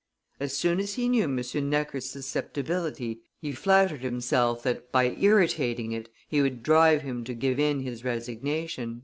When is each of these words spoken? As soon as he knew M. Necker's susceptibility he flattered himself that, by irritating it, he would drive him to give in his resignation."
As 0.39 0.57
soon 0.57 0.79
as 0.79 0.95
he 0.95 1.07
knew 1.07 1.25
M. 1.25 1.43
Necker's 1.69 2.09
susceptibility 2.09 3.19
he 3.39 3.51
flattered 3.51 4.01
himself 4.01 4.63
that, 4.63 4.91
by 4.91 5.11
irritating 5.11 5.91
it, 5.91 6.09
he 6.27 6.41
would 6.41 6.63
drive 6.63 7.03
him 7.03 7.23
to 7.25 7.35
give 7.35 7.59
in 7.59 7.81
his 7.81 8.03
resignation." 8.03 8.99